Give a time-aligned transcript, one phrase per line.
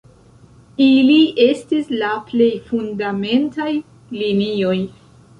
[0.83, 3.67] Ili estis la plej fundamentaj
[4.23, 4.73] linioj.